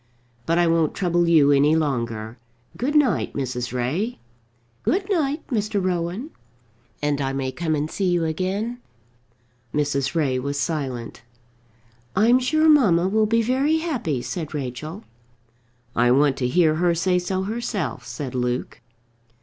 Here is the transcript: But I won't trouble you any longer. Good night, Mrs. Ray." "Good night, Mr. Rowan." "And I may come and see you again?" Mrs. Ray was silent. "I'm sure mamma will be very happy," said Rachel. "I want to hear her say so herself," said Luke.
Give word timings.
But 0.47 0.57
I 0.57 0.65
won't 0.65 0.95
trouble 0.95 1.29
you 1.29 1.51
any 1.51 1.75
longer. 1.75 2.39
Good 2.75 2.95
night, 2.95 3.33
Mrs. 3.35 3.71
Ray." 3.71 4.17
"Good 4.81 5.07
night, 5.11 5.45
Mr. 5.49 5.79
Rowan." 5.79 6.31
"And 7.03 7.21
I 7.21 7.33
may 7.33 7.51
come 7.51 7.75
and 7.75 7.87
see 7.87 8.09
you 8.09 8.25
again?" 8.25 8.79
Mrs. 9.75 10.15
Ray 10.15 10.39
was 10.39 10.59
silent. 10.59 11.21
"I'm 12.15 12.39
sure 12.39 12.67
mamma 12.67 13.07
will 13.09 13.27
be 13.27 13.43
very 13.43 13.77
happy," 13.77 14.23
said 14.23 14.55
Rachel. 14.55 15.03
"I 15.95 16.09
want 16.09 16.35
to 16.37 16.47
hear 16.47 16.77
her 16.77 16.95
say 16.95 17.19
so 17.19 17.43
herself," 17.43 18.03
said 18.03 18.33
Luke. 18.33 18.81